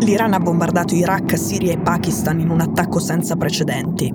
[0.00, 4.14] L'Iran ha bombardato Iraq, Siria e Pakistan in un attacco senza precedenti.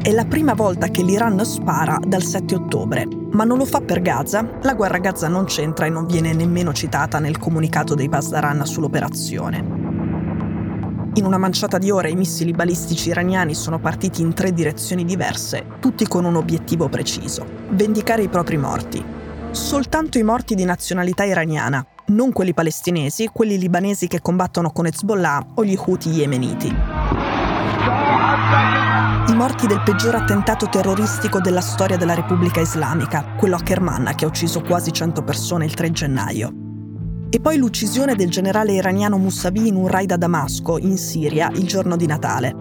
[0.00, 4.00] È la prima volta che l'Iran spara dal 7 ottobre, ma non lo fa per
[4.00, 4.48] Gaza.
[4.62, 8.64] La guerra a Gaza non c'entra e non viene nemmeno citata nel comunicato dei Pasdaran
[8.64, 9.82] sull'operazione.
[11.14, 15.64] In una manciata di ore i missili balistici iraniani sono partiti in tre direzioni diverse,
[15.80, 19.04] tutti con un obiettivo preciso, vendicare i propri morti.
[19.50, 25.46] Soltanto i morti di nazionalità iraniana, non quelli palestinesi, quelli libanesi che combattono con Hezbollah
[25.54, 26.74] o gli Houthi yemeniti.
[29.26, 34.24] I morti del peggior attentato terroristico della storia della Repubblica Islamica, quello a Kerman che
[34.24, 36.52] ha ucciso quasi 100 persone il 3 gennaio.
[37.30, 41.66] E poi l'uccisione del generale iraniano Mousavi in un raid a Damasco, in Siria, il
[41.66, 42.54] giorno di Natale.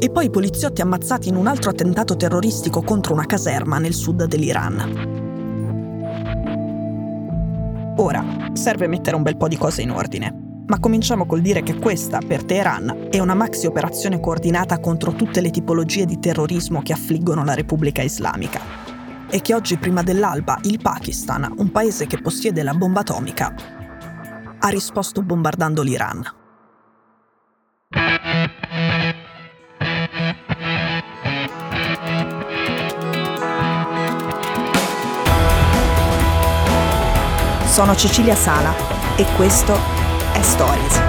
[0.00, 4.24] E poi i poliziotti ammazzati in un altro attentato terroristico contro una caserma nel sud
[4.24, 5.23] dell'Iran.
[7.96, 10.62] Ora, serve mettere un bel po' di cose in ordine.
[10.66, 15.40] Ma cominciamo col dire che questa, per Teheran, è una maxi operazione coordinata contro tutte
[15.40, 18.60] le tipologie di terrorismo che affliggono la Repubblica Islamica.
[19.30, 23.54] E che oggi, prima dell'alba, il Pakistan, un paese che possiede la bomba atomica,
[24.58, 26.43] ha risposto bombardando l'Iran.
[37.74, 38.72] Sono Cecilia Sala
[39.16, 39.76] e questo
[40.32, 41.02] è Stories.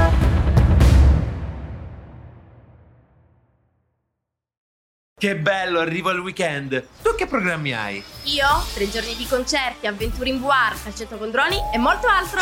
[5.16, 6.88] Che bello, arrivo al weekend.
[7.04, 8.04] Tu che programmi hai?
[8.24, 8.48] Io?
[8.74, 12.40] Tre giorni di concerti, avventure in VR, calcetto con droni e molto altro.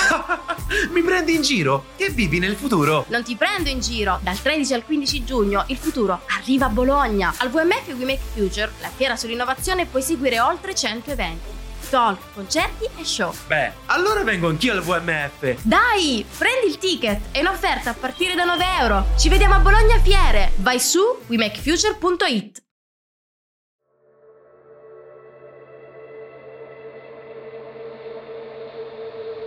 [0.92, 1.88] Mi prendi in giro?
[1.98, 3.04] Che vivi nel futuro?
[3.10, 4.20] Non ti prendo in giro.
[4.22, 7.34] Dal 13 al 15 giugno il futuro arriva a Bologna.
[7.40, 11.63] Al VMF We Make Future, la fiera sull'innovazione, puoi seguire oltre 100 eventi
[11.94, 13.32] talk, concerti e show.
[13.46, 15.58] Beh, allora vengo anch'io al VMF.
[15.62, 19.06] Dai, prendi il ticket, è un'offerta a partire da 9 euro.
[19.16, 20.54] Ci vediamo a Bologna Fiere.
[20.56, 22.62] Vai su wemakefuture.it.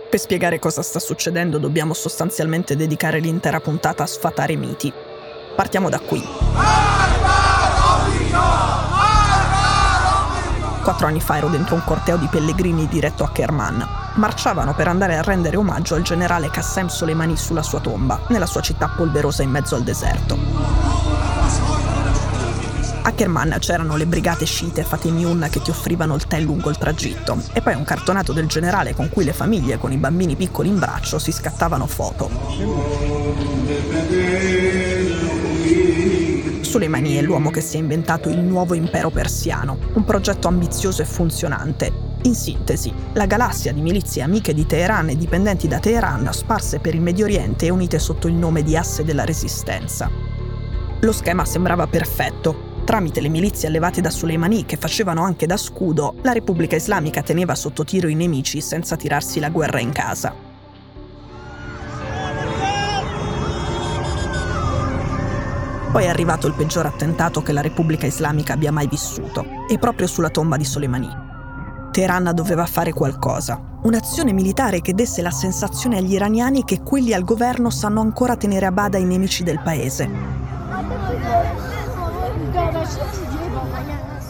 [0.09, 4.91] Per spiegare cosa sta succedendo dobbiamo sostanzialmente dedicare l'intera puntata a sfatare i miti.
[5.53, 6.23] Partiamo da qui.
[10.87, 13.85] Quattro anni fa ero dentro un corteo di pellegrini diretto a Kerman.
[14.13, 18.61] Marciavano per andare a rendere omaggio al generale Qassem Soleimani sulla sua tomba, nella sua
[18.61, 20.37] città polverosa in mezzo al deserto.
[23.01, 27.37] A Kerman c'erano le brigate sciite Fatemiun che ti offrivano il tè lungo il tragitto
[27.51, 30.79] e poi un cartonato del generale con cui le famiglie con i bambini piccoli in
[30.79, 32.29] braccio si scattavano foto.
[36.77, 41.05] Soleimani è l'uomo che si è inventato il nuovo impero persiano, un progetto ambizioso e
[41.05, 41.91] funzionante.
[42.21, 46.93] In sintesi, la galassia di milizie amiche di Teheran e dipendenti da Teheran sparse per
[46.93, 50.07] il Medio Oriente e unite sotto il nome di Asse della Resistenza.
[50.99, 52.75] Lo schema sembrava perfetto.
[52.83, 57.55] Tramite le milizie allevate da Soleimani, che facevano anche da scudo, la Repubblica Islamica teneva
[57.55, 60.46] sotto tiro i nemici senza tirarsi la guerra in casa.
[65.91, 70.05] Poi è arrivato il peggior attentato che la Repubblica Islamica abbia mai vissuto, e proprio
[70.07, 71.25] sulla tomba di Soleimani.
[71.91, 77.23] Teheran doveva fare qualcosa, un'azione militare che desse la sensazione agli iraniani che quelli al
[77.23, 80.09] governo sanno ancora tenere a bada i nemici del paese.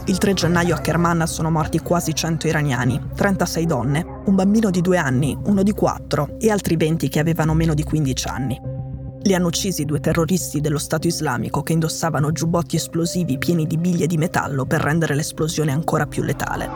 [0.06, 4.80] Il 3 gennaio a Kerman sono morti quasi 100 iraniani, 36 donne, un bambino di
[4.80, 8.77] due anni, uno di quattro e altri 20 che avevano meno di 15 anni.
[9.24, 14.08] Li hanno uccisi due terroristi dello Stato islamico che indossavano giubbotti esplosivi pieni di biglie
[14.08, 16.70] di metallo per rendere l'esplosione ancora più letale.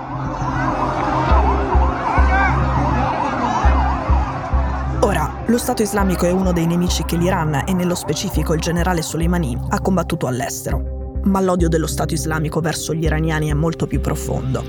[5.01, 9.01] Ora, lo Stato islamico è uno dei nemici che l'Iran e nello specifico il generale
[9.01, 14.01] Soleimani ha combattuto all'estero, ma l'odio dello Stato islamico verso gli iraniani è molto più
[14.01, 14.63] profondo.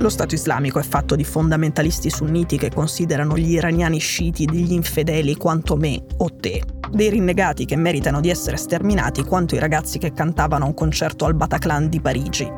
[0.00, 5.36] Lo Stato islamico è fatto di fondamentalisti sunniti che considerano gli iraniani sciiti degli infedeli
[5.36, 10.14] quanto me o te, dei rinnegati che meritano di essere sterminati quanto i ragazzi che
[10.14, 12.50] cantavano a un concerto al Bataclan di Parigi.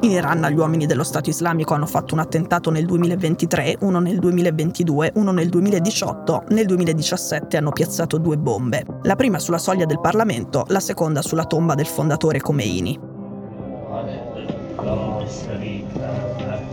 [0.00, 4.18] In Iran gli uomini dello Stato islamico hanno fatto un attentato nel 2023, uno nel
[4.18, 10.00] 2022, uno nel 2018, nel 2017 hanno piazzato due bombe, la prima sulla soglia del
[10.00, 13.00] Parlamento, la seconda sulla tomba del fondatore Khomeini.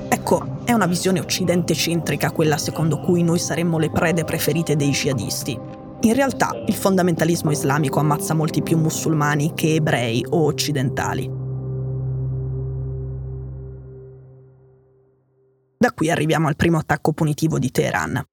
[0.09, 5.57] Ecco, è una visione occidente-centrica quella secondo cui noi saremmo le prede preferite dei jihadisti.
[6.01, 11.42] In realtà il fondamentalismo islamico ammazza molti più musulmani che ebrei o occidentali.
[15.83, 18.23] Da qui arriviamo al primo attacco punitivo di Teheran.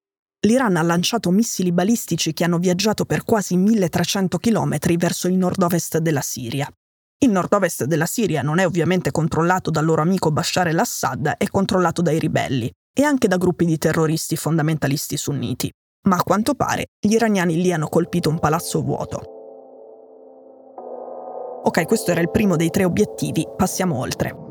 [0.46, 5.98] L'Iran ha lanciato missili balistici che hanno viaggiato per quasi 1300 km verso il nord-ovest
[5.98, 6.70] della Siria.
[7.18, 12.02] Il nord-ovest della Siria non è ovviamente controllato dal loro amico Bashar el-Assad, è controllato
[12.02, 15.68] dai ribelli e anche da gruppi di terroristi fondamentalisti sunniti.
[16.06, 19.22] Ma a quanto pare gli iraniani lì hanno colpito un palazzo vuoto.
[21.64, 24.49] Ok, questo era il primo dei tre obiettivi, passiamo oltre.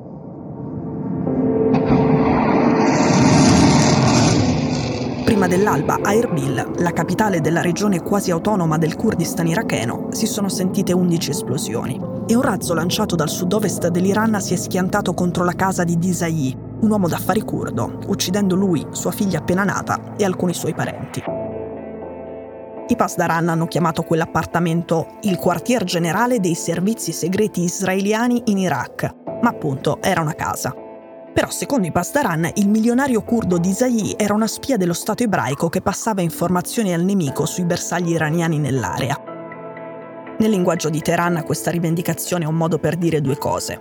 [5.40, 10.50] Prima dell'alba a Erbil, la capitale della regione quasi autonoma del Kurdistan iracheno, si sono
[10.50, 11.98] sentite 11 esplosioni
[12.28, 16.54] e un razzo lanciato dal sud-ovest dell'Iran si è schiantato contro la casa di Disai,
[16.82, 21.24] un uomo d'affari curdo, uccidendo lui, sua figlia appena nata e alcuni suoi parenti.
[22.90, 29.48] I Pasdaran hanno chiamato quell'appartamento il quartier generale dei servizi segreti israeliani in Iraq, ma
[29.48, 30.76] appunto era una casa.
[31.34, 35.70] Però secondo i Pasdaran il milionario curdo di Zayi era una spia dello Stato ebraico
[35.70, 39.22] che passava informazioni al nemico sui bersagli iraniani nell'area.
[40.40, 43.80] Nel linguaggio di Teheran questa rivendicazione è un modo per dire due cose.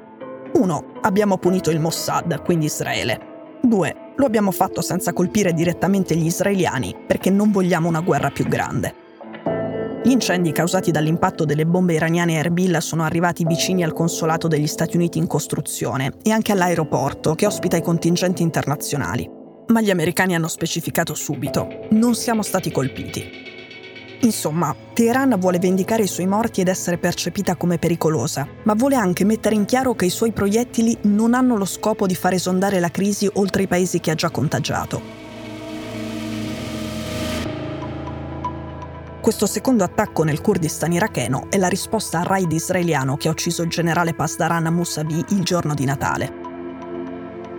[0.54, 3.36] Uno, abbiamo punito il Mossad, quindi Israele.
[3.62, 8.44] Due, lo abbiamo fatto senza colpire direttamente gli israeliani perché non vogliamo una guerra più
[8.46, 9.06] grande.
[10.08, 14.96] Gli incendi causati dall'impatto delle bombe iraniane Erbil sono arrivati vicini al consolato degli Stati
[14.96, 19.28] Uniti in costruzione e anche all'aeroporto che ospita i contingenti internazionali.
[19.66, 23.22] Ma gli americani hanno specificato subito, non siamo stati colpiti.
[24.22, 29.26] Insomma, Teheran vuole vendicare i suoi morti ed essere percepita come pericolosa, ma vuole anche
[29.26, 32.90] mettere in chiaro che i suoi proiettili non hanno lo scopo di far esondare la
[32.90, 35.17] crisi oltre i paesi che ha già contagiato.
[39.28, 43.60] Questo secondo attacco nel Kurdistan iracheno è la risposta al raid israeliano che ha ucciso
[43.60, 46.32] il generale Pasdaran Mousavi il giorno di Natale.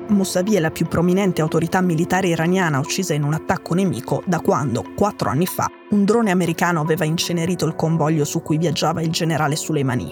[0.08, 4.84] Mousavi è la più prominente autorità militare iraniana uccisa in un attacco nemico da quando,
[4.96, 9.56] quattro anni fa, un drone americano aveva incenerito il convoglio su cui viaggiava il generale
[9.56, 10.12] Soleimani.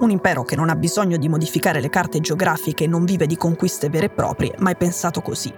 [0.00, 3.38] Un impero che non ha bisogno di modificare le carte geografiche e non vive di
[3.38, 5.50] conquiste vere e proprie, ma è pensato così.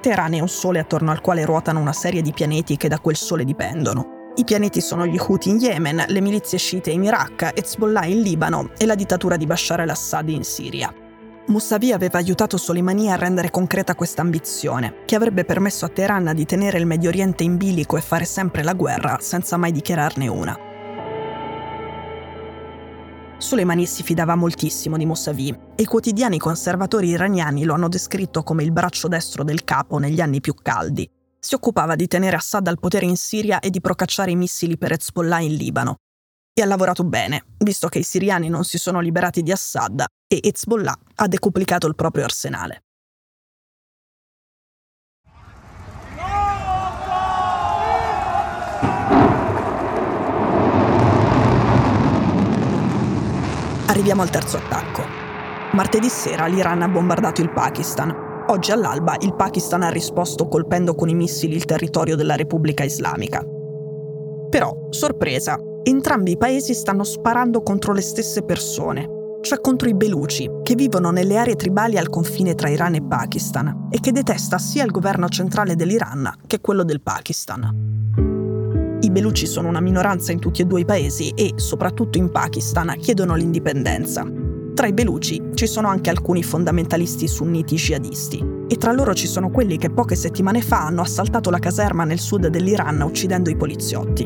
[0.00, 3.16] Teheran è un sole attorno al quale ruotano una serie di pianeti che da quel
[3.16, 4.19] sole dipendono.
[4.36, 8.70] I pianeti sono gli Houthi in Yemen, le milizie sciite in Iraq, Hezbollah in Libano
[8.78, 10.94] e la dittatura di Bashar al-Assad in Siria.
[11.46, 16.46] Mousavi aveva aiutato Soleimani a rendere concreta questa ambizione, che avrebbe permesso a Teheran di
[16.46, 20.56] tenere il Medio Oriente in bilico e fare sempre la guerra senza mai dichiararne una.
[23.36, 28.62] Soleimani si fidava moltissimo di Mousavi e i quotidiani conservatori iraniani lo hanno descritto come
[28.62, 31.10] il braccio destro del capo negli anni più caldi.
[31.42, 34.92] Si occupava di tenere Assad al potere in Siria e di procacciare i missili per
[34.92, 35.96] Hezbollah in Libano,
[36.52, 40.38] e ha lavorato bene, visto che i siriani non si sono liberati di Assad e
[40.42, 42.82] Hezbollah ha decuplicato il proprio arsenale.
[53.86, 55.04] Arriviamo al terzo attacco.
[55.72, 58.29] Martedì sera l'Iran ha bombardato il Pakistan.
[58.50, 63.44] Oggi all'alba il Pakistan ha risposto colpendo con i missili il territorio della Repubblica Islamica.
[64.50, 69.08] Però, sorpresa, entrambi i paesi stanno sparando contro le stesse persone,
[69.42, 73.86] cioè contro i Beluci, che vivono nelle aree tribali al confine tra Iran e Pakistan
[73.88, 78.98] e che detesta sia il governo centrale dell'Iran che quello del Pakistan.
[79.00, 82.96] I Beluci sono una minoranza in tutti e due i paesi e, soprattutto in Pakistan,
[82.98, 84.49] chiedono l'indipendenza.
[84.80, 89.50] Tra i Beluci ci sono anche alcuni fondamentalisti sunniti jihadisti e tra loro ci sono
[89.50, 94.22] quelli che poche settimane fa hanno assaltato la caserma nel sud dell'Iran uccidendo i poliziotti.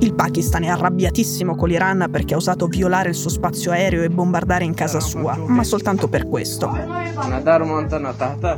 [0.00, 4.10] Il Pakistan è arrabbiatissimo con l'Iran perché ha osato violare il suo spazio aereo e
[4.10, 6.76] bombardare in casa sua, ma soltanto per questo.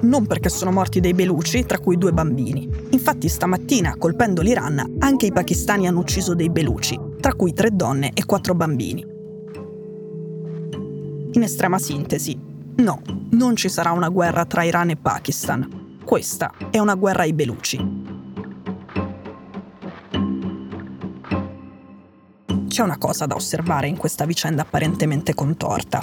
[0.01, 2.67] Non perché sono morti dei beluci, tra cui due bambini.
[2.89, 8.13] Infatti stamattina, colpendo l'Iran, anche i pakistani hanno ucciso dei beluci, tra cui tre donne
[8.15, 9.12] e quattro bambini.
[11.35, 12.39] In estrema sintesi,
[12.77, 15.97] no, non ci sarà una guerra tra Iran e Pakistan.
[16.05, 18.11] Questa è una guerra ai beluci.
[22.69, 26.01] C'è una cosa da osservare in questa vicenda apparentemente contorta.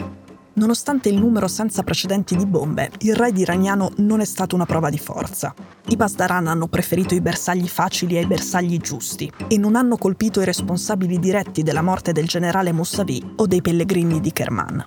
[0.53, 4.89] Nonostante il numero senza precedenti di bombe, il raid iraniano non è stato una prova
[4.89, 5.53] di forza.
[5.89, 10.45] I Basdaran hanno preferito i bersagli facili ai bersagli giusti e non hanno colpito i
[10.45, 14.86] responsabili diretti della morte del generale Mousavi o dei pellegrini di Kerman.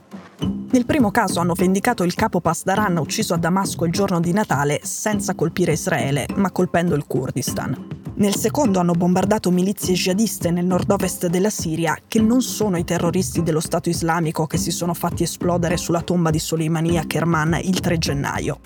[0.72, 4.80] Nel primo caso hanno vendicato il capo Pasdaran ucciso a Damasco il giorno di Natale
[4.84, 7.88] senza colpire Israele, ma colpendo il Kurdistan.
[8.14, 13.42] Nel secondo hanno bombardato milizie jihadiste nel nord-ovest della Siria, che non sono i terroristi
[13.42, 17.78] dello Stato islamico che si sono fatti esplodere sulla tomba di Soleimani a Kerman il
[17.78, 18.58] 3 gennaio.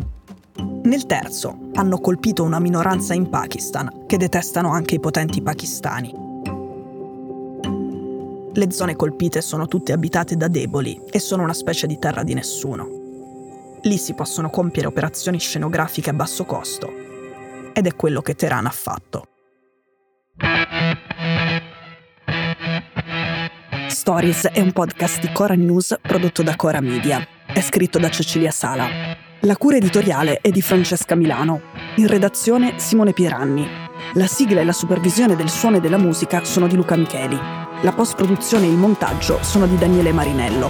[0.85, 6.25] Nel terzo hanno colpito una minoranza in Pakistan che detestano anche i potenti pakistani.
[8.57, 12.33] Le zone colpite sono tutte abitate da deboli e sono una specie di terra di
[12.33, 12.89] nessuno.
[13.83, 16.91] Lì si possono compiere operazioni scenografiche a basso costo.
[17.75, 19.27] Ed è quello che Teheran ha fatto.
[23.89, 27.29] Stories è un podcast di Cora News prodotto da Cora Media.
[27.47, 28.89] È scritto da Cecilia Sala.
[29.41, 31.61] La cura editoriale è di Francesca Milano.
[31.97, 33.69] In redazione Simone Pieranni.
[34.15, 37.65] La sigla e la supervisione del suono e della musica sono di Luca Micheli.
[37.87, 40.69] La post-produzione e il montaggio sono di Daniele Marinello.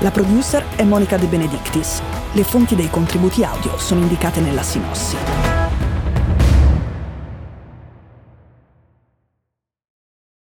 [0.00, 2.02] La producer è Monica De Benedictis.
[2.32, 5.57] Le fonti dei contributi audio sono indicate nella sinossi.